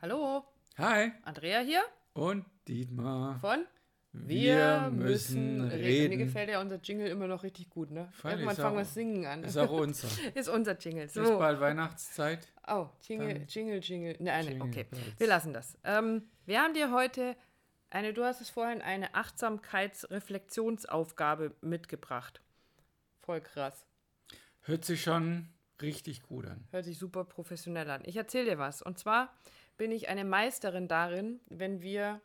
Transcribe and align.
Hallo, 0.00 0.44
Hi 0.76 1.10
Andrea 1.24 1.58
hier 1.60 1.82
und 2.12 2.44
Dietmar. 2.68 3.40
von 3.40 3.64
Wir 4.12 4.90
müssen 4.92 5.66
Mir 5.68 5.72
reden. 5.72 6.18
gefällt 6.18 6.50
ja 6.50 6.60
unser 6.60 6.76
Jingle 6.76 7.08
immer 7.08 7.26
noch 7.26 7.42
richtig 7.42 7.68
gut, 7.70 7.90
ne? 7.90 8.08
Freilich, 8.12 8.40
Irgendwann 8.40 8.56
ist 8.56 8.60
fangen 8.62 8.76
wir 8.76 8.80
das 8.82 8.94
Singen 8.94 9.26
an. 9.26 9.42
Ist 9.44 9.56
auch 9.56 9.70
unser. 9.70 10.08
Ist 10.36 10.48
unser 10.48 10.78
Jingle. 10.78 11.04
Ist 11.06 11.14
So. 11.14 11.38
bald 11.38 11.58
Weihnachtszeit. 11.60 12.46
Oh, 12.68 12.86
Jingle, 13.02 13.34
Dann- 13.34 13.46
Jingle, 13.48 13.80
Jingle. 13.80 14.16
Nein, 14.20 14.46
Jingle 14.46 14.68
okay. 14.68 14.84
Bells. 14.84 15.18
Wir 15.18 15.26
lassen 15.26 15.52
das. 15.52 15.76
Ähm, 15.84 16.28
wir 16.46 16.60
haben 16.60 16.74
dir 16.74 16.92
heute 16.92 17.34
eine, 17.90 18.12
du 18.12 18.24
hast 18.24 18.40
es 18.40 18.50
vorhin, 18.50 18.82
eine 18.82 19.14
Achtsamkeitsreflexionsaufgabe 19.14 21.54
mitgebracht. 21.60 22.40
Voll 23.22 23.40
krass. 23.40 23.84
Hört 24.62 24.84
sich 24.84 25.02
schon 25.02 25.48
richtig 25.82 26.22
gut 26.22 26.46
an. 26.46 26.64
Hört 26.70 26.84
sich 26.84 26.98
super 26.98 27.24
professionell 27.24 27.90
an. 27.90 28.02
Ich 28.04 28.16
erzähle 28.16 28.50
dir 28.50 28.58
was. 28.58 28.82
Und 28.82 28.98
zwar 28.98 29.32
bin 29.78 29.92
ich 29.92 30.08
eine 30.08 30.24
Meisterin 30.24 30.88
darin, 30.88 31.40
wenn 31.48 31.80
wir 31.80 32.20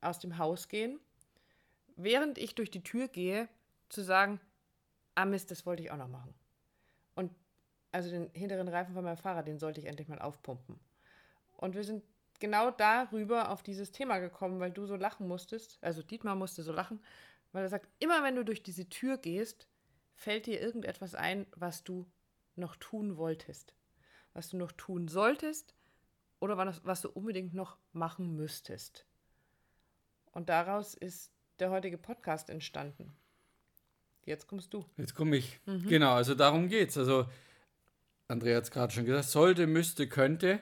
aus 0.00 0.18
dem 0.18 0.38
Haus 0.38 0.68
gehen, 0.68 0.98
während 1.96 2.38
ich 2.38 2.54
durch 2.54 2.70
die 2.70 2.82
Tür 2.82 3.08
gehe, 3.08 3.48
zu 3.88 4.02
sagen, 4.02 4.40
ah 5.14 5.26
Mist, 5.26 5.50
das 5.50 5.64
wollte 5.66 5.82
ich 5.82 5.90
auch 5.90 5.96
noch 5.96 6.08
machen. 6.08 6.34
Und 7.14 7.30
also 7.92 8.10
den 8.10 8.30
hinteren 8.32 8.68
Reifen 8.68 8.94
von 8.94 9.04
meinem 9.04 9.18
Fahrrad, 9.18 9.46
den 9.46 9.58
sollte 9.58 9.80
ich 9.80 9.86
endlich 9.86 10.08
mal 10.08 10.18
aufpumpen. 10.18 10.80
Und 11.58 11.74
wir 11.74 11.84
sind 11.84 12.02
genau 12.40 12.70
darüber 12.70 13.50
auf 13.50 13.62
dieses 13.62 13.92
Thema 13.92 14.18
gekommen, 14.18 14.58
weil 14.58 14.72
du 14.72 14.86
so 14.86 14.96
lachen 14.96 15.28
musstest, 15.28 15.78
also 15.82 16.02
Dietmar 16.02 16.34
musste 16.34 16.62
so 16.62 16.72
lachen, 16.72 17.00
weil 17.52 17.62
er 17.62 17.68
sagt, 17.68 17.88
immer 18.00 18.24
wenn 18.24 18.34
du 18.34 18.44
durch 18.44 18.62
diese 18.62 18.88
Tür 18.88 19.18
gehst, 19.18 19.68
fällt 20.16 20.46
dir 20.46 20.60
irgendetwas 20.60 21.14
ein, 21.14 21.46
was 21.54 21.84
du 21.84 22.06
noch 22.56 22.76
tun 22.76 23.16
wolltest, 23.16 23.74
was 24.32 24.48
du 24.48 24.56
noch 24.56 24.72
tun 24.72 25.06
solltest 25.06 25.74
oder 26.40 26.56
was, 26.56 26.84
was 26.84 27.02
du 27.02 27.10
unbedingt 27.10 27.54
noch 27.54 27.78
machen 27.92 28.36
müsstest. 28.36 29.06
Und 30.32 30.48
daraus 30.48 30.94
ist 30.94 31.32
der 31.58 31.70
heutige 31.70 31.98
Podcast 31.98 32.50
entstanden. 32.50 33.16
Jetzt 34.24 34.46
kommst 34.46 34.72
du. 34.74 34.84
Jetzt 34.96 35.14
komme 35.14 35.36
ich. 35.36 35.60
Mhm. 35.66 35.86
Genau, 35.86 36.14
also 36.14 36.34
darum 36.34 36.68
geht's. 36.68 36.96
Also, 36.96 37.26
Andrea 38.26 38.56
hat 38.56 38.64
es 38.64 38.70
gerade 38.70 38.92
schon 38.92 39.04
gesagt, 39.04 39.28
sollte, 39.28 39.66
müsste, 39.66 40.08
könnte. 40.08 40.60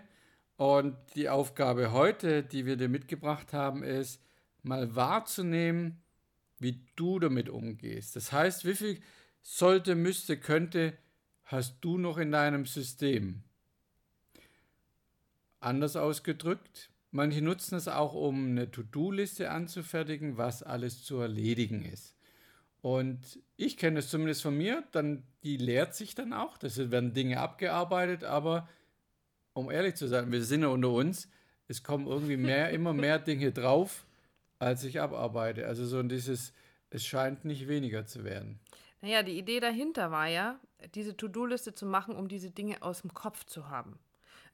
Und 0.57 0.97
die 1.15 1.29
Aufgabe 1.29 1.93
heute, 1.93 2.43
die 2.43 2.67
wir 2.67 2.77
dir 2.77 2.89
mitgebracht 2.89 3.53
haben, 3.53 3.83
ist, 3.83 4.21
mal 4.63 4.95
wahrzunehmen, 4.95 6.03
wie 6.59 6.85
du 6.97 7.19
damit 7.19 7.49
umgehst. 7.49 8.15
Das 8.15 8.33
heißt, 8.33 8.65
wie 8.65 8.75
viel 8.75 9.01
sollte, 9.41 9.95
müsste, 9.95 10.39
könnte 10.39 10.97
hast 11.45 11.79
du 11.81 11.99
noch 11.99 12.19
in 12.19 12.31
deinem 12.31 12.67
System? 12.67 13.43
Anders 15.63 15.95
ausgedrückt, 15.95 16.91
manche 17.13 17.41
nutzen 17.41 17.77
es 17.77 17.87
auch, 17.87 18.15
um 18.15 18.51
eine 18.51 18.71
To-Do-Liste 18.71 19.51
anzufertigen, 19.51 20.37
was 20.37 20.63
alles 20.63 21.05
zu 21.05 21.19
erledigen 21.19 21.85
ist. 21.85 22.17
Und 22.81 23.39
ich 23.57 23.77
kenne 23.77 24.01
es 24.01 24.11
zumindest 24.11 24.43
von 24.43 24.57
mir, 24.57 24.83
dann 24.91 25.23
die 25.45 25.57
leert 25.57 25.95
sich 25.95 26.17
dann 26.17 26.33
auch. 26.33 26.59
Das 26.59 26.77
werden 26.91 27.15
Dinge 27.15 27.39
abgearbeitet, 27.39 28.25
aber 28.25 28.69
um 29.53 29.71
ehrlich 29.71 29.95
zu 29.95 30.09
sein, 30.09 30.33
wir 30.33 30.43
sind 30.43 30.63
ja 30.63 30.69
unter 30.69 30.91
uns, 30.91 31.29
es 31.69 31.85
kommen 31.85 32.09
irgendwie 32.09 32.37
mehr, 32.37 32.71
immer 32.73 32.93
mehr 32.93 33.21
Dinge 33.21 33.53
drauf, 33.53 34.05
als 34.59 34.83
ich 34.83 35.01
abarbeite. 35.01 35.69
Also 35.69 35.87
so 35.87 36.03
dieses, 36.03 36.53
es 36.91 37.07
scheint 37.07 37.45
nicht 37.45 37.69
weniger 37.69 38.05
zu 38.05 38.25
werden. 38.25 38.59
Naja, 39.01 39.23
die 39.23 39.39
Idee 39.39 39.61
dahinter 39.61 40.11
war 40.11 40.27
ja, 40.27 40.59
diese 40.97 41.17
To-Do-Liste 41.17 41.75
zu 41.75 41.87
machen, 41.87 42.17
um 42.17 42.27
diese 42.27 42.51
Dinge 42.51 42.83
aus 42.83 43.03
dem 43.03 43.15
Kopf 43.15 43.45
zu 43.45 43.69
haben. 43.69 44.01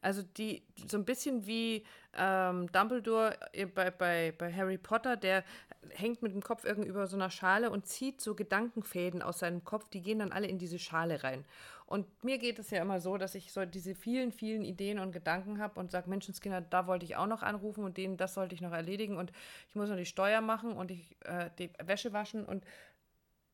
Also 0.00 0.22
die, 0.22 0.62
so 0.86 0.96
ein 0.96 1.04
bisschen 1.04 1.46
wie 1.46 1.84
ähm, 2.16 2.70
Dumbledore 2.72 3.36
äh, 3.52 3.66
bei, 3.66 3.90
bei, 3.90 4.32
bei 4.36 4.52
Harry 4.52 4.78
Potter, 4.78 5.16
der 5.16 5.44
hängt 5.90 6.22
mit 6.22 6.32
dem 6.32 6.42
Kopf 6.42 6.64
irgendwie 6.64 6.88
über 6.88 7.06
so 7.06 7.16
einer 7.16 7.30
Schale 7.30 7.70
und 7.70 7.86
zieht 7.86 8.20
so 8.20 8.34
Gedankenfäden 8.34 9.22
aus 9.22 9.40
seinem 9.40 9.64
Kopf, 9.64 9.88
die 9.88 10.02
gehen 10.02 10.20
dann 10.20 10.32
alle 10.32 10.46
in 10.46 10.58
diese 10.58 10.78
Schale 10.78 11.24
rein. 11.24 11.44
Und 11.86 12.22
mir 12.22 12.38
geht 12.38 12.58
es 12.58 12.70
ja 12.70 12.82
immer 12.82 13.00
so, 13.00 13.16
dass 13.16 13.34
ich 13.34 13.50
so 13.50 13.64
diese 13.64 13.94
vielen, 13.94 14.30
vielen 14.30 14.62
Ideen 14.62 14.98
und 14.98 15.10
Gedanken 15.10 15.58
habe 15.58 15.80
und 15.80 15.90
sage, 15.90 16.10
Menschenskinder, 16.10 16.60
da 16.60 16.86
wollte 16.86 17.06
ich 17.06 17.16
auch 17.16 17.26
noch 17.26 17.42
anrufen 17.42 17.82
und 17.82 17.96
denen, 17.96 18.18
das 18.18 18.34
sollte 18.34 18.54
ich 18.54 18.60
noch 18.60 18.72
erledigen 18.72 19.16
und 19.16 19.32
ich 19.68 19.74
muss 19.74 19.88
noch 19.88 19.96
die 19.96 20.04
Steuer 20.04 20.42
machen 20.42 20.72
und 20.72 20.90
ich 20.90 21.16
äh, 21.24 21.50
die 21.58 21.70
Wäsche 21.82 22.12
waschen 22.12 22.44
und 22.44 22.64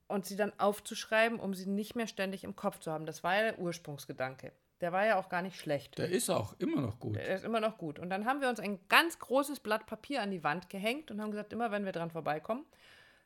und 0.06 0.26
sie 0.26 0.36
dann 0.36 0.52
aufzuschreiben, 0.58 1.40
um 1.40 1.54
sie 1.54 1.66
nicht 1.66 1.96
mehr 1.96 2.06
ständig 2.06 2.44
im 2.44 2.56
Kopf 2.56 2.78
zu 2.78 2.92
haben. 2.92 3.06
Das 3.06 3.24
war 3.24 3.36
ja 3.36 3.42
der 3.52 3.58
Ursprungsgedanke. 3.58 4.52
Der 4.84 4.92
war 4.92 5.06
ja 5.06 5.18
auch 5.18 5.30
gar 5.30 5.40
nicht 5.40 5.58
schlecht. 5.58 5.96
Der 5.96 6.10
ist 6.10 6.28
auch 6.28 6.54
immer 6.58 6.82
noch 6.82 7.00
gut. 7.00 7.16
Der 7.16 7.36
ist 7.36 7.42
immer 7.42 7.58
noch 7.58 7.78
gut. 7.78 7.98
Und 7.98 8.10
dann 8.10 8.26
haben 8.26 8.42
wir 8.42 8.50
uns 8.50 8.60
ein 8.60 8.78
ganz 8.90 9.18
großes 9.18 9.60
Blatt 9.60 9.86
Papier 9.86 10.20
an 10.20 10.30
die 10.30 10.44
Wand 10.44 10.68
gehängt 10.68 11.10
und 11.10 11.22
haben 11.22 11.30
gesagt, 11.30 11.54
immer 11.54 11.70
wenn 11.70 11.86
wir 11.86 11.92
dran 11.92 12.10
vorbeikommen, 12.10 12.66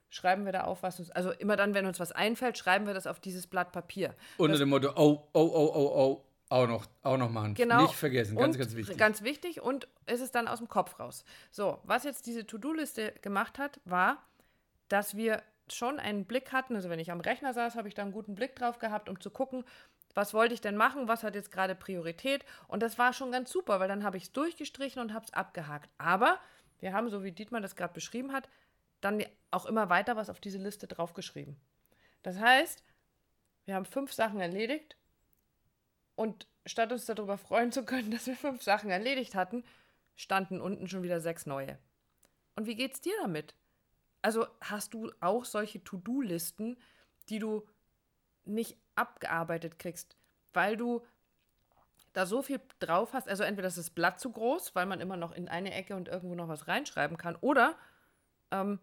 schreiben 0.08 0.44
wir 0.44 0.52
da 0.52 0.62
auf, 0.62 0.84
was 0.84 1.00
uns, 1.00 1.10
also 1.10 1.32
immer 1.32 1.56
dann, 1.56 1.74
wenn 1.74 1.84
uns 1.84 1.98
was 1.98 2.12
einfällt, 2.12 2.58
schreiben 2.58 2.86
wir 2.86 2.94
das 2.94 3.08
auf 3.08 3.18
dieses 3.18 3.48
Blatt 3.48 3.72
Papier. 3.72 4.14
Unter 4.36 4.56
dem 4.56 4.68
Motto, 4.68 4.92
oh, 4.94 5.26
oh, 5.32 5.40
oh, 5.40 5.72
oh, 5.74 5.92
oh, 5.96 6.24
auch 6.48 6.68
noch, 6.68 6.86
auch 7.02 7.16
noch 7.16 7.28
machen. 7.28 7.54
Genau. 7.54 7.82
Nicht 7.82 7.96
vergessen, 7.96 8.36
ganz, 8.36 8.54
und 8.54 8.60
ganz 8.60 8.76
wichtig. 8.76 8.96
Ganz 8.96 9.22
wichtig 9.24 9.60
und 9.60 9.88
es 10.06 10.20
ist 10.20 10.36
dann 10.36 10.46
aus 10.46 10.58
dem 10.58 10.68
Kopf 10.68 11.00
raus. 11.00 11.24
So, 11.50 11.80
was 11.82 12.04
jetzt 12.04 12.28
diese 12.28 12.46
To-Do-Liste 12.46 13.14
gemacht 13.20 13.58
hat, 13.58 13.80
war, 13.84 14.22
dass 14.88 15.16
wir 15.16 15.42
schon 15.72 15.98
einen 15.98 16.24
Blick 16.24 16.52
hatten. 16.52 16.76
Also 16.76 16.88
wenn 16.88 17.00
ich 17.00 17.10
am 17.10 17.20
Rechner 17.20 17.52
saß, 17.52 17.74
habe 17.74 17.88
ich 17.88 17.94
da 17.94 18.02
einen 18.02 18.12
guten 18.12 18.36
Blick 18.36 18.54
drauf 18.54 18.78
gehabt, 18.78 19.08
um 19.08 19.20
zu 19.20 19.30
gucken, 19.30 19.64
was 20.18 20.34
wollte 20.34 20.52
ich 20.52 20.60
denn 20.60 20.74
machen, 20.74 21.06
was 21.06 21.22
hat 21.22 21.36
jetzt 21.36 21.52
gerade 21.52 21.76
Priorität. 21.76 22.44
Und 22.66 22.82
das 22.82 22.98
war 22.98 23.12
schon 23.12 23.30
ganz 23.30 23.52
super, 23.52 23.78
weil 23.78 23.86
dann 23.86 24.02
habe 24.02 24.16
ich 24.16 24.24
es 24.24 24.32
durchgestrichen 24.32 25.00
und 25.00 25.14
habe 25.14 25.24
es 25.24 25.32
abgehakt. 25.32 25.88
Aber 25.96 26.40
wir 26.80 26.92
haben, 26.92 27.08
so 27.08 27.22
wie 27.22 27.30
Dietmar 27.30 27.60
das 27.60 27.76
gerade 27.76 27.94
beschrieben 27.94 28.32
hat, 28.32 28.48
dann 29.00 29.24
auch 29.52 29.64
immer 29.64 29.90
weiter 29.90 30.16
was 30.16 30.28
auf 30.28 30.40
diese 30.40 30.58
Liste 30.58 30.88
draufgeschrieben. 30.88 31.56
Das 32.24 32.36
heißt, 32.40 32.82
wir 33.64 33.76
haben 33.76 33.84
fünf 33.84 34.12
Sachen 34.12 34.40
erledigt 34.40 34.96
und 36.16 36.48
statt 36.66 36.90
uns 36.90 37.04
darüber 37.04 37.38
freuen 37.38 37.70
zu 37.70 37.84
können, 37.84 38.10
dass 38.10 38.26
wir 38.26 38.34
fünf 38.34 38.60
Sachen 38.64 38.90
erledigt 38.90 39.36
hatten, 39.36 39.62
standen 40.16 40.60
unten 40.60 40.88
schon 40.88 41.04
wieder 41.04 41.20
sechs 41.20 41.46
neue. 41.46 41.78
Und 42.56 42.66
wie 42.66 42.74
geht's 42.74 43.00
dir 43.00 43.14
damit? 43.22 43.54
Also 44.20 44.48
hast 44.62 44.94
du 44.94 45.12
auch 45.20 45.44
solche 45.44 45.84
To-Do-Listen, 45.84 46.76
die 47.28 47.38
du 47.38 47.68
nicht 48.48 48.76
abgearbeitet 48.94 49.78
kriegst, 49.78 50.16
weil 50.52 50.76
du 50.76 51.04
da 52.12 52.26
so 52.26 52.42
viel 52.42 52.60
drauf 52.80 53.12
hast. 53.12 53.28
Also 53.28 53.44
entweder 53.44 53.68
ist 53.68 53.78
das 53.78 53.90
Blatt 53.90 54.18
zu 54.18 54.30
groß, 54.30 54.74
weil 54.74 54.86
man 54.86 55.00
immer 55.00 55.16
noch 55.16 55.32
in 55.32 55.48
eine 55.48 55.72
Ecke 55.72 55.94
und 55.94 56.08
irgendwo 56.08 56.34
noch 56.34 56.48
was 56.48 56.66
reinschreiben 56.66 57.16
kann, 57.16 57.36
oder 57.36 57.76
ähm, 58.50 58.80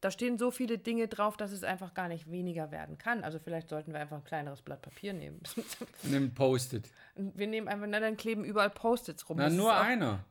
da 0.00 0.10
stehen 0.10 0.38
so 0.38 0.50
viele 0.50 0.78
Dinge 0.78 1.08
drauf, 1.08 1.36
dass 1.36 1.52
es 1.52 1.62
einfach 1.62 1.92
gar 1.92 2.08
nicht 2.08 2.30
weniger 2.30 2.70
werden 2.70 2.96
kann. 2.96 3.22
Also 3.22 3.38
vielleicht 3.38 3.68
sollten 3.68 3.92
wir 3.92 4.00
einfach 4.00 4.16
ein 4.16 4.24
kleineres 4.24 4.62
Blatt 4.62 4.80
Papier 4.82 5.12
nehmen. 5.12 5.42
Nimm 6.04 6.32
Post-it. 6.34 6.90
wir 7.14 7.46
nehmen 7.46 7.68
einfach, 7.68 7.86
na, 7.86 8.00
dann 8.00 8.16
kleben 8.16 8.44
überall 8.44 8.70
Post-its 8.70 9.28
rum. 9.28 9.36
Na, 9.36 9.44
Das 9.44 9.54
nur 9.54 9.74
auch, 9.74 9.80
einer. 9.80 10.24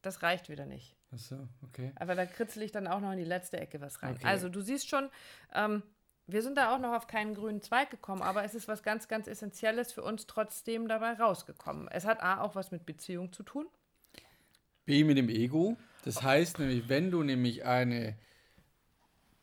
Das 0.00 0.22
reicht 0.22 0.48
wieder 0.48 0.64
nicht. 0.66 0.96
Achso, 1.12 1.46
okay. 1.62 1.92
Aber 1.96 2.14
da 2.14 2.24
kritzel 2.24 2.62
ich 2.62 2.72
dann 2.72 2.86
auch 2.86 3.00
noch 3.00 3.12
in 3.12 3.18
die 3.18 3.24
letzte 3.24 3.60
Ecke 3.60 3.82
was 3.82 4.02
rein. 4.02 4.14
Okay. 4.14 4.26
Also 4.26 4.48
du 4.48 4.62
siehst 4.62 4.88
schon, 4.88 5.10
ähm, 5.54 5.82
wir 6.26 6.42
sind 6.42 6.56
da 6.56 6.74
auch 6.74 6.78
noch 6.78 6.94
auf 6.94 7.06
keinen 7.06 7.34
grünen 7.34 7.62
Zweig 7.62 7.90
gekommen, 7.90 8.22
aber 8.22 8.44
es 8.44 8.54
ist 8.54 8.68
was 8.68 8.82
ganz, 8.82 9.08
ganz 9.08 9.26
Essentielles 9.26 9.92
für 9.92 10.02
uns 10.02 10.26
trotzdem 10.26 10.88
dabei 10.88 11.14
rausgekommen. 11.14 11.88
Es 11.88 12.04
hat 12.04 12.22
A 12.22 12.40
auch 12.40 12.54
was 12.54 12.70
mit 12.70 12.86
Beziehung 12.86 13.32
zu 13.32 13.42
tun. 13.42 13.66
B 14.84 15.04
mit 15.04 15.18
dem 15.18 15.28
Ego. 15.28 15.76
Das 16.04 16.22
heißt 16.22 16.58
nämlich, 16.58 16.88
wenn 16.88 17.10
du 17.10 17.22
nämlich 17.22 17.64
eine 17.64 18.16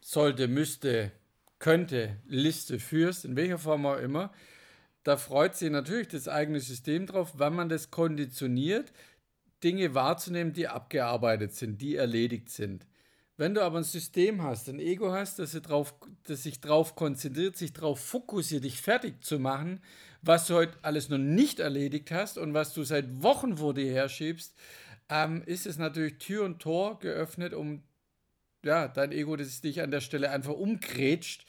sollte, 0.01 0.47
müsste, 0.47 1.11
könnte 1.59 2.17
Liste 2.25 2.79
führst, 2.79 3.25
in 3.25 3.35
welcher 3.35 3.57
Form 3.57 3.85
auch 3.85 3.97
immer, 3.97 4.31
da 5.03 5.17
freut 5.17 5.55
sich 5.55 5.69
natürlich 5.69 6.09
das 6.09 6.27
eigene 6.27 6.59
System 6.59 7.05
drauf, 7.05 7.39
wenn 7.39 7.53
man 7.53 7.69
das 7.69 7.91
konditioniert, 7.91 8.91
Dinge 9.63 9.93
wahrzunehmen, 9.93 10.53
die 10.53 10.67
abgearbeitet 10.67 11.53
sind, 11.53 11.81
die 11.81 11.95
erledigt 11.95 12.49
sind. 12.49 12.85
Wenn 13.39 13.53
du 13.53 13.63
aber 13.63 13.77
ein 13.77 13.85
System 13.85 14.43
hast, 14.43 14.67
ein 14.67 14.79
Ego 14.79 15.13
hast, 15.13 15.39
das, 15.39 15.53
drauf, 15.61 15.95
das 16.23 16.43
sich 16.43 16.59
darauf 16.59 16.97
konzentriert, 16.97 17.55
sich 17.55 17.71
darauf 17.71 18.01
fokussiert, 18.01 18.65
dich 18.65 18.81
fertig 18.81 19.23
zu 19.23 19.39
machen, 19.39 19.79
was 20.21 20.47
du 20.47 20.55
heute 20.55 20.77
alles 20.81 21.07
noch 21.07 21.19
nicht 21.19 21.61
erledigt 21.61 22.11
hast 22.11 22.37
und 22.37 22.53
was 22.53 22.73
du 22.73 22.83
seit 22.83 23.23
Wochen 23.23 23.55
vor 23.55 23.73
dir 23.73 23.93
herschiebst, 23.93 24.57
ähm, 25.07 25.41
ist 25.45 25.67
es 25.67 25.77
natürlich 25.77 26.17
Tür 26.17 26.43
und 26.43 26.59
Tor 26.59 26.99
geöffnet, 26.99 27.53
um 27.53 27.81
ja, 28.65 28.89
dein 28.89 29.13
Ego, 29.13 29.37
das 29.37 29.61
dich 29.61 29.81
an 29.81 29.91
der 29.91 30.01
Stelle 30.01 30.31
einfach 30.31 30.55
umgrätscht, 30.55 31.45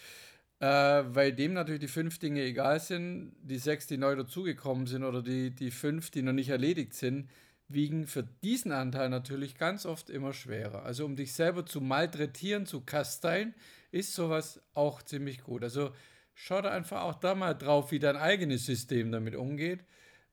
äh, 0.60 0.66
weil 0.66 1.32
dem 1.32 1.54
natürlich 1.54 1.80
die 1.80 1.88
fünf 1.88 2.20
Dinge 2.20 2.42
egal 2.42 2.78
sind, 2.78 3.32
die 3.42 3.58
sechs, 3.58 3.88
die 3.88 3.98
neu 3.98 4.14
dazugekommen 4.14 4.86
sind 4.86 5.02
oder 5.02 5.22
die, 5.22 5.50
die 5.50 5.72
fünf, 5.72 6.12
die 6.12 6.22
noch 6.22 6.34
nicht 6.34 6.50
erledigt 6.50 6.94
sind, 6.94 7.28
wiegen 7.72 8.06
für 8.06 8.24
diesen 8.42 8.72
Anteil 8.72 9.08
natürlich 9.08 9.56
ganz 9.56 9.86
oft 9.86 10.10
immer 10.10 10.32
schwerer. 10.32 10.82
Also 10.82 11.04
um 11.04 11.16
dich 11.16 11.32
selber 11.32 11.64
zu 11.64 11.80
malträtieren, 11.80 12.66
zu 12.66 12.80
kasteien, 12.80 13.54
ist 13.92 14.14
sowas 14.14 14.60
auch 14.74 15.02
ziemlich 15.02 15.42
gut. 15.42 15.62
Also 15.62 15.92
schau 16.34 16.60
da 16.60 16.70
einfach 16.70 17.02
auch 17.02 17.14
da 17.14 17.34
mal 17.34 17.54
drauf, 17.54 17.92
wie 17.92 17.98
dein 17.98 18.16
eigenes 18.16 18.66
System 18.66 19.12
damit 19.12 19.34
umgeht, 19.34 19.84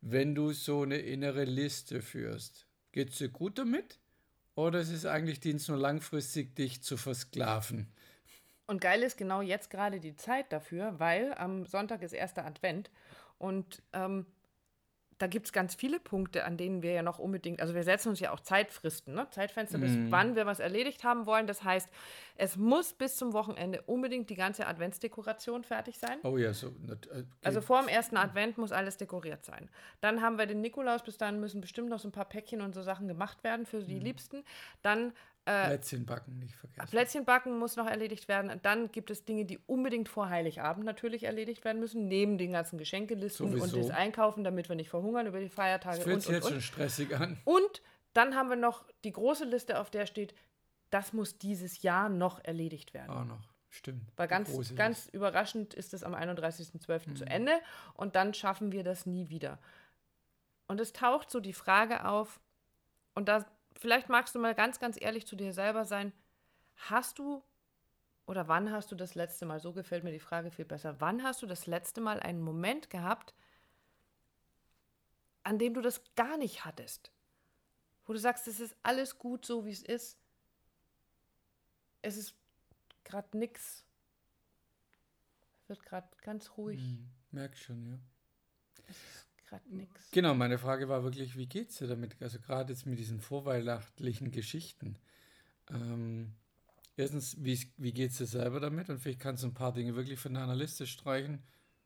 wenn 0.01 0.35
du 0.35 0.51
so 0.51 0.81
eine 0.81 0.97
innere 0.97 1.43
Liste 1.43 2.01
führst. 2.01 2.67
geht 2.91 3.11
es 3.11 3.17
dir 3.17 3.29
gut 3.29 3.57
damit? 3.57 3.99
Oder 4.55 4.79
ist 4.79 4.91
es 4.91 5.05
eigentlich 5.05 5.39
Dienst 5.39 5.69
nur 5.69 5.77
langfristig, 5.77 6.55
dich 6.55 6.81
zu 6.81 6.97
versklaven? 6.97 7.87
Und 8.65 8.81
geil 8.81 9.03
ist 9.03 9.17
genau 9.17 9.41
jetzt 9.41 9.69
gerade 9.69 9.99
die 9.99 10.15
Zeit 10.15 10.51
dafür, 10.51 10.99
weil 10.99 11.33
am 11.35 11.65
Sonntag 11.65 12.01
ist 12.01 12.13
erster 12.13 12.43
Advent 12.43 12.89
und 13.37 13.83
ähm, 13.93 14.25
da 15.19 15.27
gibt 15.27 15.47
es 15.47 15.53
ganz 15.53 15.73
viele 15.73 15.99
Punkte, 15.99 16.45
an 16.45 16.57
denen 16.57 16.81
wir 16.83 16.91
ja 16.91 17.01
noch 17.01 17.17
unbedingt, 17.17 17.59
also 17.59 17.73
wir 17.73 17.83
setzen 17.83 18.09
uns 18.09 18.19
ja 18.19 18.31
auch 18.31 18.39
Zeitfristen, 18.39 19.15
ne? 19.15 19.27
Zeitfenster, 19.31 19.77
bis 19.79 19.91
Mhm. 19.91 20.11
wann 20.11 20.35
wir 20.35 20.45
was 20.45 20.59
erledigt 20.59 21.03
haben 21.03 21.25
wollen. 21.25 21.47
Das 21.47 21.63
heißt, 21.63 21.89
es 22.35 22.55
muss 22.55 22.93
bis 22.93 23.15
zum 23.15 23.33
Wochenende 23.33 23.81
unbedingt 23.83 24.29
die 24.29 24.35
ganze 24.35 24.67
Adventsdekoration 24.67 25.63
fertig 25.63 25.97
sein. 25.97 26.19
Oh 26.23 26.37
ja, 26.37 26.53
so. 26.53 26.67
äh, 26.67 27.23
Also 27.43 27.61
vor 27.61 27.79
dem 27.81 27.87
ersten 27.87 28.15
Advent 28.17 28.57
muss 28.59 28.71
alles 28.71 28.97
dekoriert 28.97 29.43
sein. 29.43 29.69
Dann 30.01 30.21
haben 30.21 30.37
wir 30.37 30.45
den 30.45 30.61
Nikolaus, 30.61 31.01
bis 31.03 31.17
dahin 31.17 31.39
müssen 31.39 31.61
bestimmt 31.61 31.89
noch 31.89 31.99
so 31.99 32.07
ein 32.07 32.11
paar 32.11 32.25
Päckchen 32.25 32.61
und 32.61 32.75
so 32.75 32.83
Sachen 32.83 33.07
gemacht 33.07 33.43
werden 33.43 33.65
für 33.65 33.81
die 33.81 33.99
Liebsten. 33.99 34.43
Dann 34.83 35.13
äh, 35.47 35.67
Plätzchen 35.67 36.05
backen 36.05 36.39
nicht 36.39 36.55
vergessen. 36.55 36.89
Plätzchen 36.89 37.25
backen 37.25 37.57
muss 37.57 37.75
noch 37.75 37.87
erledigt 37.87 38.27
werden. 38.27 38.51
Und 38.51 38.65
Dann 38.65 38.91
gibt 38.91 39.09
es 39.09 39.23
Dinge, 39.25 39.45
die 39.45 39.57
unbedingt 39.65 40.09
vor 40.09 40.29
Heiligabend 40.29 40.85
natürlich 40.85 41.23
erledigt 41.23 41.63
werden 41.63 41.79
müssen, 41.79 42.07
neben 42.07 42.37
den 42.37 42.51
ganzen 42.51 42.77
Geschenkelisten 42.77 43.47
und 43.47 43.57
Sowieso. 43.57 43.77
das 43.77 43.89
Einkaufen, 43.91 44.43
damit 44.43 44.67
wir 44.69 44.75
nicht 44.75 44.89
verhungern 44.89 45.25
über 45.25 45.39
die 45.39 45.49
Feiertage 45.49 45.97
Das 45.97 46.03
fühlt 46.03 46.15
und, 46.15 46.21
sich 46.21 46.29
und, 46.29 46.35
jetzt 46.35 46.45
und. 46.45 46.51
schon 46.51 46.61
stressig 46.61 47.15
an. 47.15 47.37
und 47.45 47.81
dann 48.13 48.35
haben 48.35 48.49
wir 48.49 48.55
noch 48.55 48.83
die 49.03 49.11
große 49.11 49.45
Liste, 49.45 49.79
auf 49.79 49.89
der 49.89 50.05
steht, 50.05 50.33
das 50.89 51.13
muss 51.13 51.37
dieses 51.37 51.81
Jahr 51.81 52.09
noch 52.09 52.43
erledigt 52.43 52.93
werden. 52.93 53.11
Auch 53.11 53.25
noch. 53.25 53.41
Stimmt. 53.69 54.11
Weil 54.15 54.27
ganz, 54.27 54.75
ganz 54.75 55.07
überraschend 55.07 55.73
ist 55.73 55.93
es 55.93 56.03
am 56.03 56.15
31.12. 56.15 57.09
Mhm. 57.09 57.15
zu 57.15 57.25
Ende 57.25 57.51
und 57.93 58.15
dann 58.15 58.33
schaffen 58.33 58.71
wir 58.71 58.83
das 58.83 59.05
nie 59.05 59.29
wieder. 59.29 59.59
Und 60.67 60.81
es 60.81 60.93
taucht 60.93 61.29
so 61.29 61.39
die 61.39 61.53
Frage 61.53 62.05
auf, 62.05 62.39
und 63.13 63.29
da 63.29 63.45
vielleicht 63.79 64.09
magst 64.09 64.35
du 64.35 64.39
mal 64.39 64.55
ganz, 64.55 64.79
ganz 64.79 64.99
ehrlich 64.99 65.25
zu 65.25 65.35
dir 65.35 65.53
selber 65.53 65.85
sein, 65.85 66.13
hast 66.75 67.19
du 67.19 67.43
oder 68.25 68.47
wann 68.49 68.71
hast 68.71 68.91
du 68.91 68.95
das 68.95 69.15
letzte 69.15 69.45
Mal, 69.45 69.59
so 69.59 69.71
gefällt 69.71 70.03
mir 70.03 70.11
die 70.11 70.19
Frage 70.19 70.51
viel 70.51 70.65
besser, 70.65 70.99
wann 70.99 71.23
hast 71.23 71.41
du 71.41 71.47
das 71.47 71.65
letzte 71.65 72.01
Mal 72.01 72.19
einen 72.19 72.41
Moment 72.41 72.89
gehabt, 72.89 73.33
an 75.43 75.57
dem 75.57 75.73
du 75.73 75.81
das 75.81 76.01
gar 76.15 76.37
nicht 76.37 76.65
hattest? 76.65 77.11
Wo 78.05 78.13
du 78.13 78.19
sagst, 78.19 78.47
es 78.47 78.59
ist 78.59 78.75
alles 78.83 79.17
gut 79.17 79.45
so, 79.45 79.65
wie 79.65 79.71
es 79.71 79.83
ist. 79.83 80.17
Es 82.01 82.17
ist 82.17 82.35
gerade 83.03 83.37
nix. 83.37 83.85
Es 85.63 85.69
wird 85.69 85.83
gerade 85.83 86.09
ganz 86.21 86.51
ruhig. 86.57 86.81
Hm, 86.81 87.09
merk 87.31 87.57
schon, 87.57 87.85
ja. 87.85 87.97
Gerade 89.47 89.63
nix. 89.75 90.11
Genau, 90.11 90.33
meine 90.33 90.57
Frage 90.57 90.89
war 90.89 91.03
wirklich, 91.03 91.37
wie 91.37 91.47
geht's 91.47 91.77
dir 91.77 91.87
damit? 91.87 92.15
Also 92.21 92.39
gerade 92.39 92.73
jetzt 92.73 92.85
mit 92.85 92.99
diesen 92.99 93.21
vorweihnachtlichen 93.21 94.31
Geschichten. 94.31 94.97
Ähm, 95.69 96.33
erstens, 96.97 97.37
wie, 97.39 97.59
wie 97.77 97.93
geht's 97.93 98.17
dir 98.17 98.25
selber 98.25 98.59
damit? 98.59 98.89
Und 98.89 98.99
vielleicht 98.99 99.19
kannst 99.21 99.43
du 99.43 99.47
ein 99.47 99.53
paar 99.53 99.73
Dinge 99.73 99.95
wirklich 99.95 100.19
von 100.19 100.33
deiner 100.33 100.55
Liste 100.55 100.85
streichen. 100.85 101.41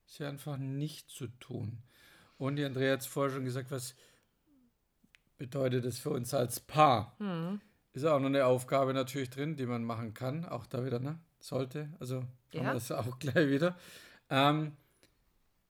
Ist 0.08 0.20
ja 0.20 0.28
einfach 0.30 0.58
nicht 0.58 1.10
zu 1.10 1.28
tun. 1.28 1.78
Und 2.38 2.56
die 2.56 2.66
Andrea 2.66 2.94
hat 2.94 3.02
es 3.02 3.06
vorher 3.08 3.34
schon 3.34 3.46
gesagt, 3.46 3.70
was 3.70 3.94
bedeutet 5.38 5.86
das 5.86 6.00
für 6.00 6.10
uns 6.10 6.34
als 6.34 6.60
Paar? 6.60 7.16
Hm. 7.20 7.62
Ist 7.94 8.06
auch 8.06 8.20
noch 8.20 8.28
eine 8.28 8.46
Aufgabe 8.46 8.94
natürlich 8.94 9.30
drin, 9.30 9.56
die 9.56 9.66
man 9.66 9.84
machen 9.84 10.14
kann. 10.14 10.46
Auch 10.46 10.66
da 10.66 10.86
wieder, 10.86 11.00
ne? 11.00 11.20
Sollte. 11.40 11.90
Also 12.00 12.18
haben 12.18 12.28
Ja. 12.54 12.64
wir 12.64 12.74
das 12.74 12.92
auch 12.92 13.20
gleich 13.20 13.50
wieder. 13.50 13.78
Ähm, 14.30 14.76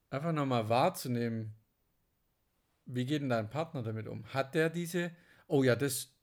einfach 0.09 0.31
nochmal 0.31 0.69
wahrzunehmen, 0.69 1.53
wie 2.85 3.05
geht 3.05 3.21
denn 3.21 3.29
dein 3.29 3.49
Partner 3.49 3.83
damit 3.83 4.07
um? 4.07 4.25
Hat 4.33 4.55
der 4.55 4.69
diese, 4.69 5.11
oh 5.47 5.63
ja, 5.63 5.75
das 5.75 6.13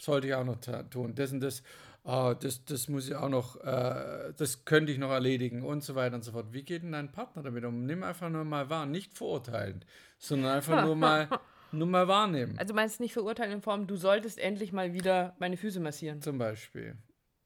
sollte 0.00 0.28
ich 0.28 0.34
auch 0.34 0.44
noch 0.44 0.60
tun, 0.90 1.14
das 1.14 1.32
und 1.32 1.40
das, 1.40 1.62
ah, 2.04 2.34
das, 2.34 2.64
das 2.64 2.88
muss 2.88 3.08
ich 3.08 3.14
auch 3.14 3.28
noch, 3.28 3.56
äh, 3.62 4.32
das 4.36 4.64
könnte 4.64 4.92
ich 4.92 4.98
noch 4.98 5.10
erledigen 5.10 5.62
und 5.62 5.82
so 5.82 5.94
weiter 5.94 6.14
und 6.16 6.22
so 6.22 6.32
fort. 6.32 6.52
Wie 6.52 6.62
geht 6.62 6.82
denn 6.82 6.92
dein 6.92 7.12
Partner 7.12 7.42
damit 7.42 7.64
um? 7.64 7.84
Nimm 7.84 8.02
einfach 8.02 8.28
nur 8.30 8.44
mal 8.44 8.70
wahr, 8.70 8.86
nicht 8.86 9.16
verurteilend, 9.16 9.86
sondern 10.18 10.56
einfach 10.56 10.84
nur 10.84 10.96
mal, 10.96 11.28
nur 11.72 11.86
mal 11.86 12.08
wahrnehmen. 12.08 12.58
Also 12.58 12.74
meinst 12.74 12.98
du 12.98 13.02
nicht 13.02 13.12
verurteilen 13.12 13.52
in 13.52 13.62
Form, 13.62 13.86
du 13.86 13.96
solltest 13.96 14.38
endlich 14.38 14.72
mal 14.72 14.92
wieder 14.92 15.36
meine 15.38 15.56
Füße 15.56 15.80
massieren? 15.80 16.20
Zum 16.20 16.38
Beispiel. 16.38 16.96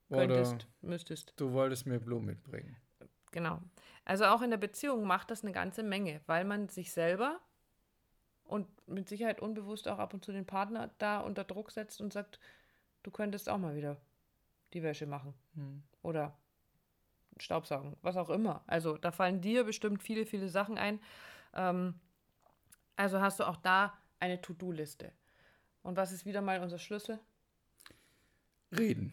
Oder 0.09 0.27
Könntest, 0.27 0.69
müsstest. 0.83 1.33
du 1.37 1.53
wolltest 1.53 1.87
mir 1.87 1.99
Blumen 1.99 2.27
mitbringen. 2.27 2.77
Genau. 3.33 3.61
Also 4.05 4.27
auch 4.27 4.43
in 4.43 4.51
der 4.51 4.59
Beziehung 4.59 5.07
macht 5.07 5.31
das 5.31 5.43
eine 5.43 5.53
ganze 5.53 5.83
Menge, 5.83 6.21
weil 6.27 6.45
man 6.45 6.69
sich 6.69 6.93
selber 6.93 7.41
und 8.45 8.67
mit 8.89 9.09
Sicherheit 9.09 9.41
unbewusst 9.41 9.89
auch 9.89 9.99
ab 9.99 10.15
und 10.15 10.25
zu 10.25 10.33
den 10.33 10.47
Partner 10.47 10.91
da 10.99 11.21
unter 11.21 11.45
Druck 11.45 11.71
setzt 11.71 12.01
und 12.01 12.13
sagt, 12.13 12.39
du 13.03 13.11
könntest 13.11 13.49
auch 13.49 13.59
mal 13.59 13.75
wieder 13.75 13.97
die 14.73 14.83
Wäsche 14.83 15.07
machen 15.07 15.35
Hm. 15.55 15.83
oder 16.03 16.37
Staubsaugen, 17.39 17.97
was 18.03 18.17
auch 18.17 18.31
immer. 18.31 18.63
Also 18.67 18.97
da 18.97 19.11
fallen 19.11 19.41
dir 19.41 19.65
bestimmt 19.65 20.03
viele, 20.03 20.27
viele 20.27 20.49
Sachen 20.49 20.79
ein. 20.79 21.01
Ähm, 21.55 21.95
also 22.97 23.21
hast 23.21 23.41
du 23.41 23.45
auch 23.45 23.57
da 23.57 23.97
eine 24.21 24.41
To-Do-Liste. 24.41 25.13
Und 25.83 25.97
was 25.97 26.13
ist 26.13 26.27
wieder 26.27 26.41
mal 26.41 26.61
unser 26.61 26.79
Schlüssel? 26.79 27.19
Reden. 28.73 29.13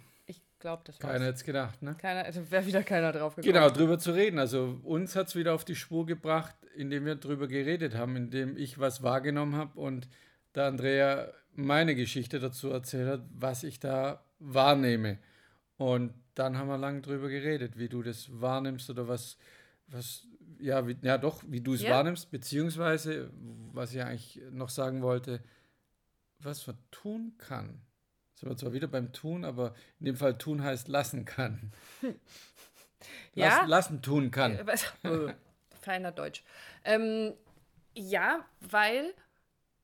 Glaube, 0.62 0.84
das 0.86 0.96
war's. 1.02 1.12
Keiner 1.12 1.26
hätte 1.26 1.36
es 1.36 1.44
gedacht, 1.44 1.82
ne? 1.82 1.96
Keiner, 1.96 2.24
also 2.24 2.50
wäre 2.52 2.66
wieder 2.66 2.84
keiner 2.84 3.12
drauf 3.12 3.36
gekommen. 3.36 3.54
Genau, 3.54 3.70
drüber 3.70 3.98
zu 4.00 4.12
reden. 4.12 4.40
Also 4.40 4.80
uns 4.84 5.16
hat 5.16 5.28
es 5.28 5.36
wieder 5.36 5.54
auf 5.54 5.66
die 5.66 5.76
Spur 5.76 6.06
gebracht, 6.06 6.56
indem 6.76 7.06
wir 7.06 7.16
drüber 7.16 7.48
geredet 7.48 7.96
haben, 7.96 8.16
indem 8.16 8.56
ich 8.56 8.80
was 8.80 9.02
wahrgenommen 9.02 9.56
habe 9.56 9.80
und 9.80 10.08
da 10.54 10.68
Andrea 10.68 11.34
meine 11.54 11.96
Geschichte 11.96 12.40
dazu 12.40 12.70
erzählt 12.70 13.10
hat, 13.10 13.22
was 13.34 13.64
ich 13.64 13.80
da 13.80 14.24
wahrnehme. 14.40 15.18
Und 15.78 16.14
dann 16.36 16.58
haben 16.58 16.68
wir 16.68 16.78
lang 16.78 17.02
drüber 17.02 17.28
geredet, 17.28 17.78
wie 17.78 17.90
du 17.90 18.04
das 18.04 18.30
wahrnimmst 18.40 18.90
oder 18.90 19.08
was, 19.08 19.38
was 19.88 20.28
ja, 20.60 20.88
wie, 20.88 20.96
ja 21.02 21.18
doch, 21.18 21.44
wie 21.48 21.62
du 21.62 21.74
es 21.74 21.82
Ja. 21.82 21.90
wahrnimmst, 21.92 22.30
beziehungsweise, 22.30 23.32
was 23.74 23.94
ich 23.94 24.02
eigentlich 24.04 24.40
noch 24.52 24.70
sagen 24.70 25.02
wollte, 25.02 25.42
was 26.40 26.68
man 26.68 26.78
tun 26.92 27.34
kann. 27.38 27.82
Sind 28.42 28.50
wir 28.50 28.58
zwar 28.58 28.74
wieder 28.74 28.88
beim 28.88 29.14
Tun, 29.14 29.46
aber 29.46 29.76
in 30.00 30.08
dem 30.08 30.18
Fall 30.18 30.36
tun 30.36 30.64
heißt 30.64 30.88
lassen 30.88 31.26
kann. 31.26 31.72
Ja. 33.34 33.48
Lassen, 33.48 33.68
lassen 33.68 34.02
tun 34.04 34.30
kann. 34.30 34.60
Äh, 34.60 35.08
äh, 35.08 35.34
Feiner 35.82 36.12
Deutsch. 36.12 36.44
Ähm, 36.84 37.34
ja, 37.96 38.46
weil, 38.60 39.16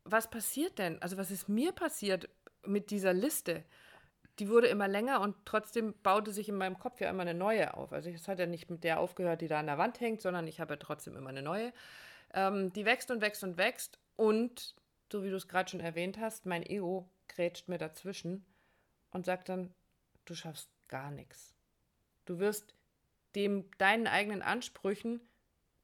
was 0.03 0.29
passiert 0.29 0.77
denn? 0.77 1.01
Also, 1.01 1.17
was 1.17 1.31
ist 1.31 1.49
mir 1.49 1.71
passiert 1.71 2.29
mit 2.63 2.91
dieser 2.91 3.13
Liste? 3.13 3.63
Die 4.37 4.49
wurde 4.49 4.67
immer 4.67 4.87
länger 4.87 5.21
und 5.21 5.35
trotzdem 5.45 5.95
baute 6.03 6.31
sich 6.31 6.47
in 6.47 6.57
meinem 6.57 6.77
Kopf 6.77 7.01
ja 7.01 7.09
immer 7.09 7.23
eine 7.23 7.33
neue 7.33 7.73
auf. 7.73 7.91
Also, 7.91 8.11
es 8.11 8.27
hat 8.27 8.37
ja 8.37 8.45
nicht 8.45 8.69
mit 8.69 8.83
der 8.83 8.99
aufgehört, 8.99 9.41
die 9.41 9.47
da 9.47 9.59
an 9.59 9.65
der 9.65 9.79
Wand 9.79 9.99
hängt, 9.99 10.21
sondern 10.21 10.45
ich 10.45 10.59
habe 10.59 10.75
ja 10.75 10.77
trotzdem 10.77 11.15
immer 11.15 11.29
eine 11.29 11.41
neue. 11.41 11.73
Ähm, 12.35 12.71
die 12.73 12.85
wächst 12.85 13.09
und 13.09 13.21
wächst 13.21 13.43
und 13.43 13.57
wächst. 13.57 13.97
Und, 14.15 14.75
so 15.11 15.23
wie 15.23 15.31
du 15.31 15.37
es 15.37 15.47
gerade 15.47 15.71
schon 15.71 15.79
erwähnt 15.79 16.19
hast, 16.19 16.45
mein 16.45 16.63
Ego 16.63 17.09
grätscht 17.27 17.67
mir 17.67 17.77
dazwischen 17.77 18.45
und 19.11 19.25
sagt 19.25 19.49
dann: 19.49 19.73
Du 20.25 20.35
schaffst 20.35 20.69
gar 20.87 21.11
nichts. 21.11 21.55
Du 22.25 22.39
wirst 22.39 22.73
dem 23.35 23.69
deinen 23.77 24.07
eigenen 24.07 24.41
Ansprüchen 24.41 25.21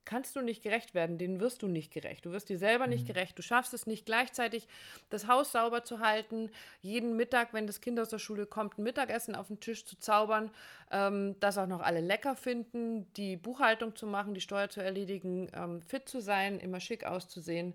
kannst 0.05 0.35
du 0.35 0.41
nicht 0.41 0.63
gerecht 0.63 0.93
werden, 0.93 1.17
denen 1.17 1.39
wirst 1.39 1.61
du 1.61 1.67
nicht 1.67 1.91
gerecht. 1.93 2.25
Du 2.25 2.31
wirst 2.31 2.49
dir 2.49 2.57
selber 2.57 2.87
nicht 2.87 3.07
gerecht. 3.07 3.37
Du 3.37 3.41
schaffst 3.41 3.73
es 3.73 3.87
nicht 3.87 4.05
gleichzeitig, 4.05 4.67
das 5.09 5.27
Haus 5.27 5.51
sauber 5.51 5.83
zu 5.83 5.99
halten, 5.99 6.49
jeden 6.81 7.15
Mittag, 7.15 7.53
wenn 7.53 7.67
das 7.67 7.81
Kind 7.81 7.99
aus 7.99 8.09
der 8.09 8.19
Schule 8.19 8.45
kommt, 8.45 8.77
ein 8.77 8.83
Mittagessen 8.83 9.35
auf 9.35 9.47
den 9.47 9.59
Tisch 9.59 9.85
zu 9.85 9.97
zaubern, 9.97 10.51
ähm, 10.91 11.35
das 11.39 11.57
auch 11.57 11.67
noch 11.67 11.81
alle 11.81 12.01
lecker 12.01 12.35
finden, 12.35 13.11
die 13.13 13.37
Buchhaltung 13.37 13.95
zu 13.95 14.05
machen, 14.05 14.33
die 14.33 14.41
Steuer 14.41 14.69
zu 14.69 14.81
erledigen, 14.81 15.49
ähm, 15.53 15.81
fit 15.81 16.07
zu 16.09 16.21
sein, 16.21 16.59
immer 16.59 16.79
schick 16.79 17.05
auszusehen, 17.05 17.73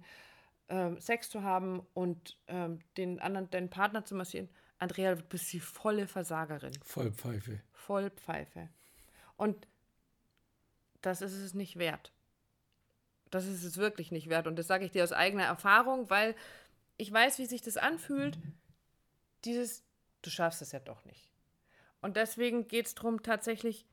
ähm, 0.68 1.00
Sex 1.00 1.30
zu 1.30 1.42
haben 1.42 1.86
und 1.94 2.38
ähm, 2.46 2.80
den 2.96 3.20
anderen, 3.20 3.50
deinen 3.50 3.70
Partner 3.70 4.04
zu 4.04 4.14
massieren. 4.14 4.48
Andrea, 4.78 5.14
du 5.14 5.22
bist 5.22 5.52
die 5.52 5.60
volle 5.60 6.06
Versagerin. 6.06 6.72
Vollpfeife. 6.84 7.60
Vollpfeife. 7.72 8.68
Und 9.36 9.66
das 11.00 11.22
ist 11.22 11.34
es 11.34 11.54
nicht 11.54 11.78
wert. 11.78 12.12
Das 13.30 13.46
ist 13.46 13.64
es 13.64 13.76
wirklich 13.76 14.10
nicht 14.10 14.28
wert. 14.28 14.46
Und 14.46 14.56
das 14.56 14.66
sage 14.66 14.84
ich 14.84 14.90
dir 14.90 15.04
aus 15.04 15.12
eigener 15.12 15.44
Erfahrung, 15.44 16.10
weil 16.10 16.34
ich 16.96 17.12
weiß, 17.12 17.38
wie 17.38 17.46
sich 17.46 17.62
das 17.62 17.76
anfühlt. 17.76 18.38
Dieses, 19.44 19.84
du 20.22 20.30
schaffst 20.30 20.62
es 20.62 20.72
ja 20.72 20.80
doch 20.80 21.04
nicht. 21.04 21.28
Und 22.00 22.16
deswegen 22.16 22.68
geht 22.68 22.86
es 22.86 22.94
darum, 22.94 23.22
tatsächlich, 23.22 23.86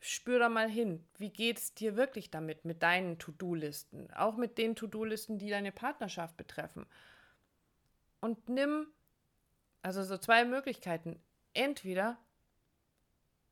spür 0.00 0.38
da 0.38 0.48
mal 0.48 0.68
hin. 0.68 1.04
Wie 1.18 1.30
geht 1.30 1.58
es 1.58 1.74
dir 1.74 1.96
wirklich 1.96 2.30
damit, 2.30 2.64
mit 2.64 2.82
deinen 2.82 3.18
To-Do-Listen? 3.18 4.10
Auch 4.14 4.36
mit 4.36 4.58
den 4.58 4.74
To-Do-Listen, 4.74 5.38
die 5.38 5.50
deine 5.50 5.72
Partnerschaft 5.72 6.36
betreffen. 6.36 6.86
Und 8.20 8.48
nimm, 8.48 8.86
also 9.82 10.02
so 10.02 10.18
zwei 10.18 10.44
Möglichkeiten. 10.44 11.20
Entweder 11.52 12.18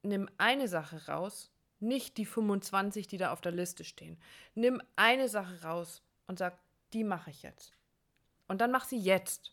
nimm 0.02 0.28
eine 0.38 0.68
Sache 0.68 1.06
raus, 1.06 1.50
nicht 1.80 2.16
die 2.16 2.26
25, 2.26 3.06
die 3.06 3.18
da 3.18 3.32
auf 3.32 3.40
der 3.40 3.52
Liste 3.52 3.84
stehen. 3.84 4.20
Nimm 4.54 4.82
eine 4.96 5.28
Sache 5.28 5.62
raus 5.62 6.02
und 6.26 6.38
sag, 6.38 6.58
die 6.92 7.04
mache 7.04 7.30
ich 7.30 7.42
jetzt. 7.42 7.78
Und 8.46 8.60
dann 8.60 8.70
mach 8.70 8.84
sie 8.84 8.98
jetzt. 8.98 9.52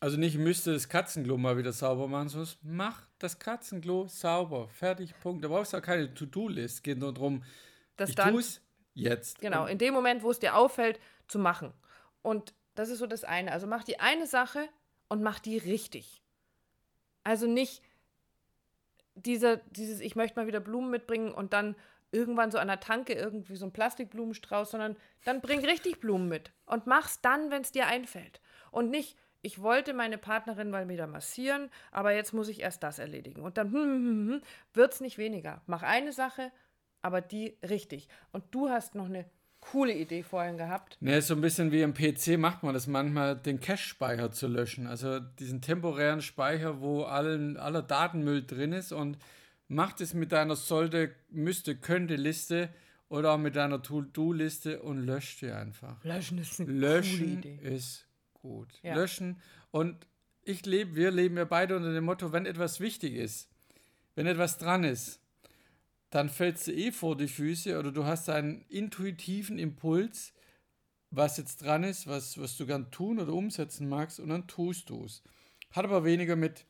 Also 0.00 0.16
nicht 0.16 0.36
müsste 0.36 0.72
das 0.72 0.88
Katzenklo 0.88 1.36
mal 1.38 1.56
wieder 1.56 1.72
sauber 1.72 2.08
machen, 2.08 2.28
sondern 2.28 2.50
mach 2.62 3.02
das 3.18 3.38
Katzenklo 3.38 4.08
sauber. 4.08 4.68
Fertig, 4.68 5.14
Punkt. 5.20 5.44
Da 5.44 5.48
brauchst 5.48 5.72
du 5.72 5.76
auch 5.76 5.82
keine 5.82 6.12
To-Do-List. 6.12 6.76
Es 6.76 6.82
geht 6.82 6.98
nur 6.98 7.14
darum, 7.14 7.44
Das 7.96 8.10
ich 8.10 8.16
dann- 8.16 8.30
tue 8.32 8.40
es 8.40 8.60
jetzt. 8.94 9.38
Genau, 9.38 9.66
in 9.66 9.78
dem 9.78 9.94
Moment, 9.94 10.22
wo 10.22 10.30
es 10.30 10.40
dir 10.40 10.56
auffällt, 10.56 10.98
zu 11.28 11.38
machen. 11.38 11.72
Und 12.22 12.52
das 12.74 12.88
ist 12.88 12.98
so 12.98 13.06
das 13.06 13.22
eine. 13.22 13.52
Also 13.52 13.66
mach 13.68 13.84
die 13.84 14.00
eine 14.00 14.26
Sache 14.26 14.68
und 15.08 15.22
mach 15.22 15.38
die 15.38 15.58
richtig. 15.58 16.20
Also 17.22 17.46
nicht 17.46 17.82
dieser, 19.14 19.58
dieses, 19.58 20.00
ich 20.00 20.16
möchte 20.16 20.38
mal 20.40 20.46
wieder 20.46 20.60
Blumen 20.60 20.90
mitbringen 20.90 21.32
und 21.32 21.52
dann 21.52 21.76
irgendwann 22.10 22.50
so 22.50 22.58
an 22.58 22.66
der 22.68 22.80
Tanke 22.80 23.12
irgendwie 23.12 23.56
so 23.56 23.66
ein 23.66 23.72
Plastikblumenstrauß, 23.72 24.70
sondern 24.72 24.96
dann 25.24 25.40
bring 25.40 25.64
richtig 25.64 26.00
Blumen 26.00 26.28
mit 26.28 26.50
und 26.66 26.86
mach's 26.86 27.20
dann, 27.20 27.50
wenn 27.50 27.62
es 27.62 27.72
dir 27.72 27.86
einfällt. 27.86 28.40
Und 28.70 28.90
nicht, 28.90 29.16
ich 29.42 29.60
wollte 29.60 29.92
meine 29.92 30.18
Partnerin 30.18 30.70
mal 30.70 30.88
wieder 30.88 31.06
massieren, 31.06 31.68
aber 31.90 32.14
jetzt 32.14 32.32
muss 32.32 32.48
ich 32.48 32.60
erst 32.60 32.82
das 32.82 32.98
erledigen. 32.98 33.42
Und 33.42 33.58
dann 33.58 33.72
hm, 33.72 33.82
hm, 33.82 33.82
hm, 33.82 34.28
hm, 34.28 34.42
wird's 34.72 35.00
nicht 35.00 35.18
weniger. 35.18 35.60
Mach 35.66 35.82
eine 35.82 36.12
Sache, 36.12 36.52
aber 37.02 37.20
die 37.20 37.58
richtig. 37.68 38.08
Und 38.30 38.44
du 38.52 38.70
hast 38.70 38.94
noch 38.94 39.06
eine 39.06 39.26
coole 39.60 39.94
Idee 39.94 40.22
vorhin 40.22 40.56
gehabt. 40.56 40.96
Ne, 41.00 41.20
so 41.22 41.34
ein 41.34 41.40
bisschen 41.40 41.72
wie 41.72 41.82
im 41.82 41.94
PC 41.94 42.38
macht 42.38 42.62
man 42.62 42.74
das 42.74 42.86
manchmal, 42.86 43.36
den 43.36 43.60
Cache-Speicher 43.60 44.30
zu 44.30 44.46
löschen. 44.46 44.86
Also 44.86 45.20
diesen 45.20 45.60
temporären 45.60 46.22
Speicher, 46.22 46.80
wo 46.80 47.02
allen, 47.02 47.56
aller 47.56 47.82
Datenmüll 47.82 48.44
drin 48.44 48.72
ist 48.72 48.92
und 48.92 49.18
macht 49.68 50.00
es 50.00 50.14
mit 50.14 50.32
deiner 50.32 50.56
sollte, 50.56 51.14
müsste, 51.30 51.76
könnte 51.76 52.16
Liste 52.16 52.68
oder 53.08 53.32
auch 53.32 53.38
mit 53.38 53.56
deiner 53.56 53.82
To-Do-Liste 53.82 54.82
und 54.82 55.04
löscht 55.04 55.42
die 55.42 55.50
einfach. 55.50 56.02
Löschen 56.04 56.38
ist 56.38 56.60
eine 56.60 56.70
Löschen 56.70 57.40
coole 57.40 57.54
Idee. 57.54 57.74
ist 57.74 58.06
gut. 58.42 58.78
Ja. 58.82 58.94
Löschen. 58.94 59.40
Und 59.70 60.06
ich 60.42 60.66
lebe, 60.66 60.96
wir 60.96 61.10
leben 61.10 61.36
ja 61.36 61.44
beide 61.44 61.76
unter 61.76 61.92
dem 61.92 62.04
Motto, 62.04 62.32
wenn 62.32 62.46
etwas 62.46 62.80
wichtig 62.80 63.14
ist, 63.14 63.48
wenn 64.14 64.26
etwas 64.26 64.58
dran 64.58 64.84
ist, 64.84 65.20
dann 66.10 66.28
fällt 66.28 66.56
es 66.56 66.64
dir 66.64 66.74
eh 66.74 66.92
vor 66.92 67.16
die 67.16 67.28
Füße 67.28 67.78
oder 67.78 67.90
du 67.90 68.04
hast 68.04 68.28
einen 68.28 68.62
intuitiven 68.68 69.58
Impuls, 69.58 70.34
was 71.10 71.38
jetzt 71.38 71.62
dran 71.62 71.84
ist, 71.84 72.06
was, 72.06 72.38
was 72.38 72.56
du 72.56 72.66
gern 72.66 72.90
tun 72.90 73.18
oder 73.18 73.32
umsetzen 73.32 73.88
magst 73.88 74.20
und 74.20 74.28
dann 74.28 74.46
tust 74.46 74.90
du 74.90 75.04
es. 75.04 75.22
Hat 75.70 75.84
aber 75.84 76.04
weniger 76.04 76.36
mit 76.36 76.66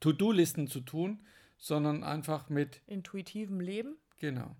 To-Do-Listen 0.00 0.68
zu 0.68 0.80
tun, 0.80 1.26
sondern 1.58 2.04
einfach 2.04 2.48
mit, 2.48 2.82
Intuitivem 2.86 3.60
Leben. 3.60 3.96
genau. 4.18 4.54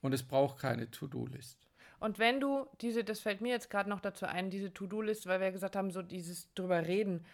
Und 0.00 0.12
es 0.12 0.22
braucht 0.22 0.60
keine 0.60 0.90
To-Do-List. 0.90 1.67
Und 2.00 2.18
wenn 2.18 2.40
du 2.40 2.66
diese, 2.80 3.04
das 3.04 3.20
fällt 3.20 3.40
mir 3.40 3.50
jetzt 3.50 3.70
gerade 3.70 3.90
noch 3.90 4.00
dazu 4.00 4.26
ein, 4.26 4.50
diese 4.50 4.72
To-Do-List, 4.72 5.26
weil 5.26 5.40
wir 5.40 5.50
gesagt 5.50 5.76
haben, 5.76 5.90
so 5.90 6.02
dieses 6.02 6.52
drüber 6.54 6.86
reden, 6.86 7.24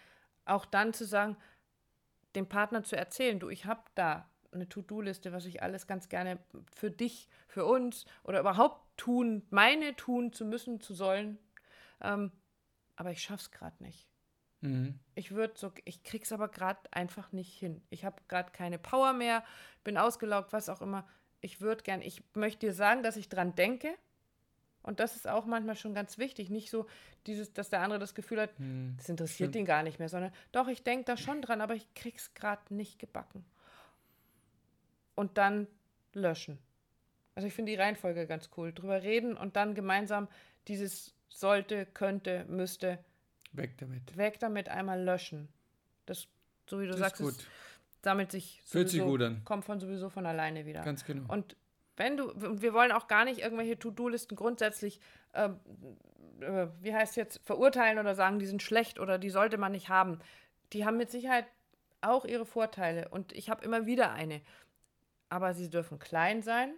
auch 0.45 0.65
dann 0.65 0.93
zu 0.93 1.05
sagen, 1.05 1.37
dem 2.35 2.47
Partner 2.47 2.83
zu 2.83 2.95
erzählen, 2.97 3.39
du, 3.39 3.49
ich 3.49 3.65
habe 3.65 3.81
da 3.95 4.29
eine 4.51 4.67
To-Do-Liste, 4.67 5.31
was 5.31 5.45
ich 5.45 5.61
alles 5.61 5.87
ganz 5.87 6.09
gerne 6.09 6.39
für 6.73 6.89
dich, 6.89 7.29
für 7.47 7.65
uns 7.65 8.05
oder 8.23 8.39
überhaupt 8.39 8.81
tun, 8.97 9.43
meine 9.49 9.95
tun 9.95 10.33
zu 10.33 10.45
müssen, 10.45 10.79
zu 10.79 10.93
sollen. 10.93 11.37
Ähm, 12.01 12.31
aber 12.95 13.11
ich 13.11 13.21
schaff's 13.21 13.51
gerade 13.51 13.83
nicht. 13.83 14.07
Mhm. 14.61 14.99
Ich 15.13 15.31
würde 15.31 15.53
so, 15.57 15.71
ich 15.83 16.03
krieg's 16.03 16.31
aber 16.31 16.47
gerade 16.47 16.79
einfach 16.91 17.31
nicht 17.31 17.57
hin. 17.57 17.81
Ich 17.89 18.05
habe 18.05 18.21
gerade 18.27 18.51
keine 18.51 18.79
Power 18.79 19.13
mehr, 19.13 19.43
bin 19.83 19.97
ausgelaugt, 19.97 20.53
was 20.53 20.69
auch 20.69 20.81
immer. 20.81 21.07
Ich 21.41 21.61
würde 21.61 21.83
gern, 21.83 22.01
ich 22.01 22.23
möchte 22.33 22.67
dir 22.67 22.73
sagen, 22.73 23.03
dass 23.03 23.17
ich 23.17 23.29
dran 23.29 23.55
denke. 23.55 23.95
Und 24.85 24.99
das 24.99 25.15
ist 25.15 25.27
auch 25.27 25.45
manchmal 25.45 25.75
schon 25.75 25.93
ganz 25.95 26.17
wichtig. 26.17 26.49
Nicht 26.49 26.69
so 26.69 26.85
dieses, 27.25 27.51
dass 27.53 27.69
der 27.69 27.81
andere 27.81 27.99
das 27.99 28.13
Gefühl 28.13 28.39
hat, 28.41 28.51
Hm. 28.57 28.93
das 28.97 29.09
interessiert 29.09 29.49
stimmt. 29.49 29.55
ihn 29.55 29.65
gar 29.65 29.81
nicht 29.83 29.97
mehr, 29.99 30.09
sondern 30.09 30.31
doch, 30.51 30.67
ich 30.67 30.83
denke 30.83 31.05
da 31.05 31.17
schon 31.17 31.41
dran, 31.41 31.61
aber 31.61 31.73
ich 31.75 31.91
krieg's 31.95 32.33
gerade 32.35 32.73
nicht 32.73 32.99
gebacken. 32.99 33.43
Und 35.15 35.37
dann 35.37 35.67
löschen. 36.13 36.59
Also 37.35 37.47
ich 37.47 37.53
finde 37.53 37.71
die 37.71 37.77
Reihenfolge 37.77 38.27
ganz 38.27 38.49
cool. 38.57 38.73
Drüber 38.73 39.01
reden 39.03 39.35
und 39.35 39.55
dann 39.55 39.75
gemeinsam 39.75 40.27
dieses 40.67 41.13
sollte, 41.29 41.85
könnte, 41.85 42.45
müsste, 42.45 42.99
Weg 43.51 43.77
damit. 43.77 44.15
weg 44.17 44.39
damit 44.39 44.69
einmal 44.69 45.01
löschen. 45.01 45.49
Das, 46.05 46.27
so 46.69 46.79
wie 46.79 46.85
du 46.85 46.91
Das 46.91 46.99
sagst, 46.99 47.21
ist 47.21 47.27
es 47.27 47.37
gut. 47.37 47.47
sammelt 48.03 48.31
sich 48.31 48.61
Fühlt 48.65 48.89
sich 48.89 48.99
sowieso- 48.99 49.11
gut 49.11 49.21
an. 49.23 49.41
kommt 49.45 49.65
von 49.65 49.79
sowieso 49.79 50.09
von 50.09 50.25
alleine 50.25 50.65
wieder. 50.65 50.83
Ganz 50.83 51.03
genau. 51.05 51.31
Und 51.33 51.55
wenn 51.97 52.17
du, 52.17 52.31
und 52.31 52.61
wir 52.61 52.73
wollen 52.73 52.91
auch 52.91 53.07
gar 53.07 53.25
nicht 53.25 53.39
irgendwelche 53.39 53.79
To-Do-Listen 53.79 54.35
grundsätzlich, 54.35 54.99
ähm, 55.33 55.59
äh, 56.41 56.67
wie 56.81 56.93
heißt 56.93 57.15
jetzt, 57.15 57.39
verurteilen 57.45 57.99
oder 57.99 58.15
sagen, 58.15 58.39
die 58.39 58.45
sind 58.45 58.61
schlecht 58.61 58.99
oder 58.99 59.17
die 59.17 59.29
sollte 59.29 59.57
man 59.57 59.71
nicht 59.71 59.89
haben. 59.89 60.19
Die 60.73 60.85
haben 60.85 60.97
mit 60.97 61.09
Sicherheit 61.11 61.45
auch 62.01 62.25
ihre 62.25 62.45
Vorteile 62.45 63.07
und 63.09 63.31
ich 63.33 63.49
habe 63.49 63.63
immer 63.63 63.85
wieder 63.85 64.11
eine. 64.11 64.41
Aber 65.29 65.53
sie 65.53 65.69
dürfen 65.69 65.97
klein 65.99 66.41
sein, 66.43 66.73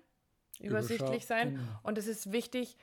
übersichtlich 0.59 1.25
sein 1.25 1.55
genau. 1.55 1.63
und 1.83 1.97
es 1.97 2.07
ist 2.07 2.31
wichtig, 2.31 2.77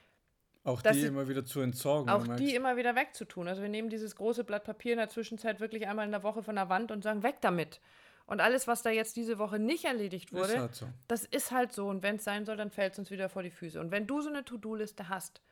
Auch 0.65 0.83
die 0.83 0.95
sie- 0.95 1.07
immer 1.07 1.29
wieder 1.29 1.45
zu 1.45 1.61
entsorgen. 1.61 2.11
auch 2.11 2.27
die 2.37 2.55
immer 2.55 2.77
wieder 2.77 2.97
wegzutun. 2.97 3.49
Also 3.49 3.63
wir 3.63 3.69
nehmen 3.69 3.89
dieses 3.89 4.17
große 4.17 4.45
Blatt 4.45 4.65
Papier 4.65 4.93
in 4.93 4.99
der 4.99 5.09
Zwischenzeit 5.09 5.61
wirklich 5.61 5.87
einmal 5.87 6.05
in 6.05 6.13
der 6.13 6.23
Woche 6.23 6.43
von 6.43 6.57
der 6.57 6.69
Wand 6.69 6.91
und 6.91 7.03
sagen, 7.03 7.23
weg 7.23 7.37
damit. 7.41 7.81
Und 8.27 8.41
alles, 8.41 8.67
was 8.67 8.83
da 8.83 8.91
jetzt 8.91 9.17
diese 9.17 9.39
Woche 9.39 9.59
nicht 9.59 9.85
erledigt 9.85 10.33
wurde, 10.33 10.53
Ist 10.55 10.59
halt 10.59 10.75
so. 10.75 10.89
das 11.09 11.25
ist 11.27 11.51
halt 11.53 11.73
so. 11.73 11.89
Und 11.89 12.03
wenn 12.03 12.17
es 12.17 12.25
sein 12.25 12.47
soll, 12.47 12.57
dann 12.57 12.71
fällt 12.71 12.95
es 12.95 12.99
uns 12.99 13.11
wieder 13.11 13.29
vor 13.29 13.43
die 13.43 13.51
Füße. 13.51 13.79
Und 13.79 13.91
wenn 13.91 14.07
du 14.07 14.21
so 14.23 14.31
eine 14.31 14.45
To-Do-Liste 14.45 15.09
hast 15.11 15.43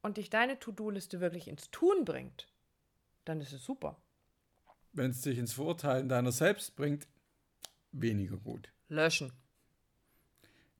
und 0.00 0.16
dich 0.16 0.30
deine 0.30 0.58
To-Do-Liste 0.58 1.20
wirklich 1.20 1.48
ins 1.48 1.70
Tun 1.70 2.04
bringt, 2.06 2.48
dann 3.26 3.40
ist 3.42 3.52
es 3.52 3.62
super. 3.64 4.00
Wenn 4.92 5.10
es 5.10 5.20
dich 5.20 5.36
ins 5.38 5.52
Verurteilen 5.52 6.08
deiner 6.08 6.32
selbst 6.32 6.76
bringt, 6.76 7.06
weniger 7.92 8.36
gut. 8.38 8.72
Löschen. 8.88 9.32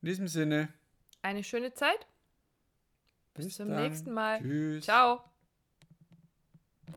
In 0.00 0.06
diesem 0.08 0.28
Sinne, 0.28 0.68
Eine 1.20 1.44
schöne 1.44 1.72
Zeit. 1.74 2.06
Bis, 3.34 3.46
bis 3.46 3.56
zum 3.56 3.68
dann. 3.68 3.82
nächsten 3.82 4.12
Mal. 4.12 4.40
Tschüss. 4.40 4.84
Ciao. 4.84 5.31